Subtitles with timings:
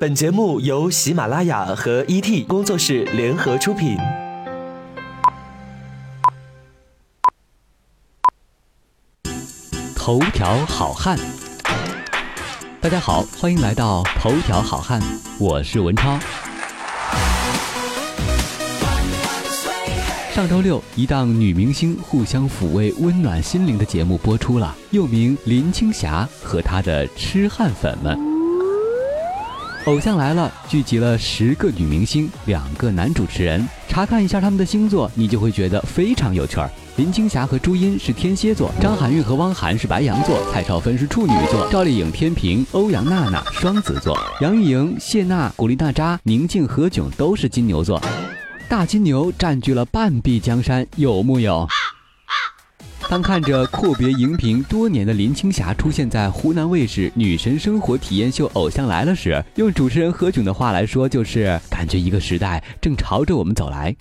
[0.00, 3.98] 本节目由喜马拉雅和 ET 工作室联合出品。
[9.94, 11.18] 头条好汉，
[12.80, 15.02] 大家好，欢迎来到头条好汉，
[15.38, 16.18] 我是文超。
[20.32, 28.16] 上周六，一档女明星互相抚慰、温暖心灵的节目播出了，又名《林青霞和她的痴汉粉们》。
[29.90, 33.68] 偶像来了，聚集了十个女明星，两个男主持人。
[33.88, 36.70] 查看一下他们的星座，你就会觉得非常有趣儿。
[36.94, 48.00] 林青霞和朱茵是天蝎座，张含韵和汪涵是白羊座，蔡少芬是处女座，赵丽颖天平，欧阳娜娜双子座，杨钰莹、谢娜、古力娜扎、宁静、何炅都是金牛座。
[48.68, 51.66] 大金牛占据了半壁江山，有木有？
[53.10, 63.92] 当看着阔别荧屏多年的林青霞出现在湖南卫视《女神生活体验秀》《偶像来了》时，用主持人何炅的话来说，就是感觉一个时代正朝着我们走来。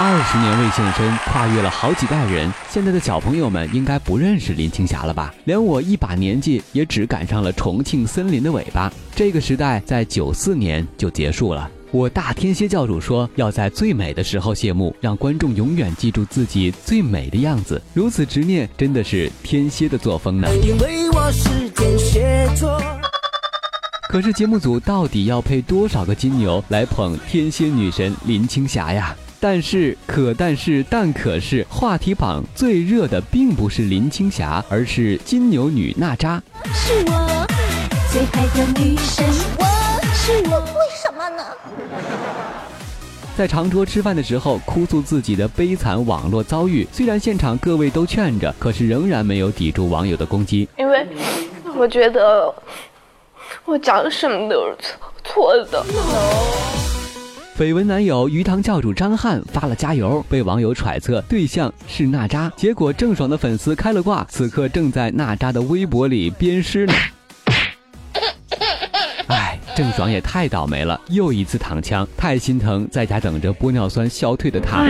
[0.00, 2.48] 二十年未现身，跨越了好几代人。
[2.70, 5.34] 现在的小朋友们应该不认识林青霞了吧？
[5.44, 8.92] 连我一把年纪，也只赶上了重庆森林的尾巴。
[9.16, 11.68] 这个时代在九四年就结束了。
[11.90, 17.82] 我大天蝎教主说，要在最美的时候谢幕，让观众永远记住自己最美的样子。
[17.92, 20.48] 如此执念，真的是天蝎的作风呢。
[20.62, 22.80] 因为我是天蝎座。
[24.08, 29.12] 可是节目组到底要配多少个金牛来捧天蝎女神林青霞呀？
[29.40, 36.42] 但是，可但是，但可是，话题榜最热的并不是林青霞，而是金牛女娜扎。
[36.74, 37.46] 是我
[38.10, 39.24] 最爱的女神，
[39.56, 39.64] 我
[40.12, 41.44] 是我，为什么呢？
[43.36, 46.84] 在长桌吃饭的时候，哭诉自己的悲惨网络遭遇。
[46.90, 50.68] 虽然现场各位都劝着，可是仍然没有抵住网友的攻击。
[50.76, 51.06] 因为
[51.76, 52.52] 我觉得
[53.64, 55.84] 我讲什么都是错错的。
[57.58, 66.92] 绯闻男友鱼塘教主张翰发了加油，被网友揣测对象是娜扎，结果郑爽的粉丝开了挂，此刻正在娜扎的微博里鞭尸呢。
[69.26, 74.86] 哎，郑爽也太倒霉了，又一次躺枪，太心疼在家等着玻尿酸消退的她。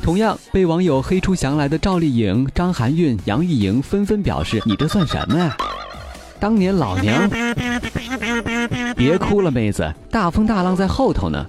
[0.00, 5.56] 同样被网友黑出翔来的赵丽颖、张含韵、杨钰莹纷纷表示：“你这算什么呀？
[6.38, 7.28] 当年老娘……
[8.94, 11.44] 别哭了，妹子，大风大浪在后头呢。”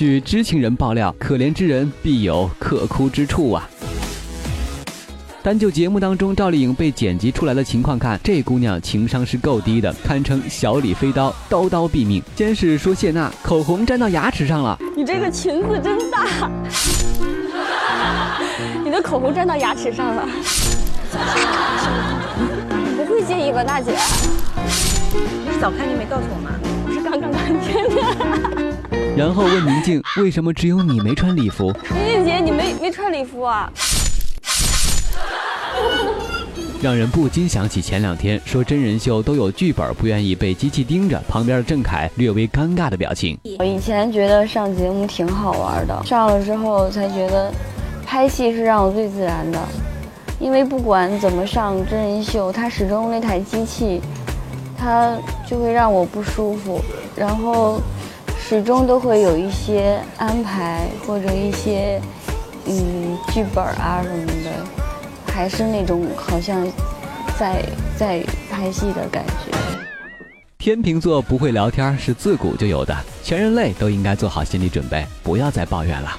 [0.00, 3.68] 据知情人爆料，可怜之人必有可哭之处啊！
[5.42, 12.22] 单就节目当中赵丽颖被剪辑出来的情况看，这姑娘情商是够低的，堪称小李飞刀，刀刀毙命。
[12.34, 16.50] 先是说谢娜口红粘到牙齿上了，你这个裙子真大，
[18.82, 20.26] 你的口红粘到牙齿上了，
[22.96, 23.92] 你不会介意吧，大姐？
[25.12, 26.52] 你是早看见没告诉我吗？
[26.86, 27.84] 我是刚刚看见
[28.64, 28.69] 的。
[29.20, 33.70] 然后问宁静：“为什么只有你没穿礼服？”宁静姐，你没没穿礼服啊？
[36.80, 43.38] 让人不禁想起前两天说真人秀都有剧本，不愿意被机器盯着，旁边的郑恺略微尴尬的表情。
[43.58, 47.52] 我以前觉得上节目挺好玩的，上了之后才觉得
[48.06, 49.58] 拍戏是让我最自然的，
[50.38, 54.00] 因为不管怎么上真人秀，它始终那台机器，
[54.78, 55.14] 它
[55.46, 56.80] 就会让我不舒服，
[57.14, 57.78] 然后。
[58.50, 62.02] 始终都会有一些安排或者一些
[62.66, 66.66] 嗯剧本啊什么的，还是那种好像
[67.38, 67.64] 在
[67.96, 69.56] 在拍戏的感觉。
[70.58, 76.10] 天秤座不会聊天是自古就有的，全人类都应该做好心理准备，不要再抱怨了。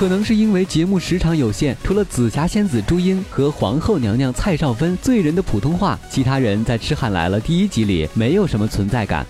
[0.00, 9.26] 可能是因为节目时长有限，除了紫霞仙子朱茵和皇后娘娘蔡少芬醉人的普通话，其他人在《痴汉来了》第一集里没有什么存在感。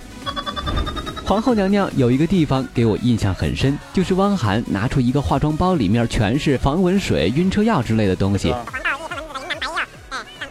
[1.27, 8.55] 皇后娘娘有一个地方给我印象很深，就是汪涵拿出一个化妆包，里面全是防蚊水、晕车药之类的东西。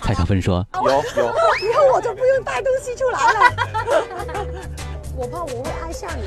[0.02, 4.60] 蔡少芬说：“有有，以后我就不用带东西出来了。
[5.20, 6.24] ”我怕我会爱上你，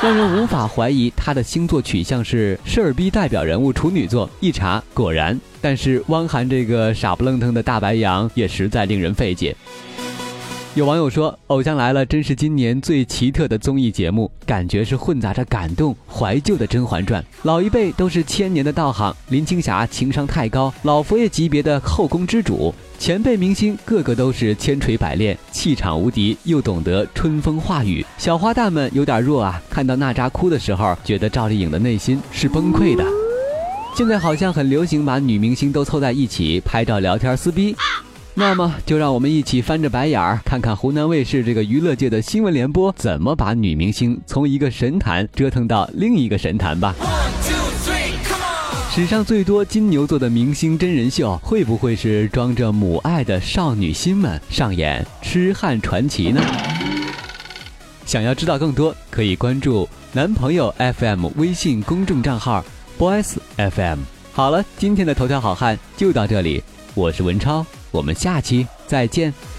[0.00, 4.30] 让人无法怀疑他的星座取向是事儿逼代表人物处女座。
[4.38, 9.56] 一查果然，但是汪涵这个傻不愣腾的大白羊也实在令人费解。
[10.76, 17.22] 有网友说，《偶像来了》真是今年最奇特的综艺节目，感觉是混杂着感动、怀旧的《甄嬛传》。
[17.44, 28.04] 老一辈都是千年的道行，林青霞情商太高，老佛爷级别的后宫之主；前辈明星个个都是千锤百炼，气场无敌，又懂得春风化雨。
[28.18, 33.02] 小花旦们有点弱啊，看到娜扎哭的时候，觉得赵丽颖的内心是崩溃的。
[33.96, 37.74] 现在好像很流行把女明星都凑在一起拍照聊天撕逼。
[38.38, 46.94] 那么，就让我们一起翻着白眼儿，看看湖南卫视这个娱乐界的新闻联播怎么把女明星从一个神坛折腾到另一个神坛吧。
[48.90, 56.42] 史上最多金牛座的明星真人秀，会不会是装着母爱的少女心们上演痴汉传奇呢？
[58.04, 62.62] 想要知道更多，可以关注男朋友 FM 微信公众账号
[62.98, 64.00] boys FM。
[64.34, 66.62] 好了，今天的头条好汉就到这里，
[66.94, 67.64] 我是文超。
[67.96, 69.55] 我们下期再见。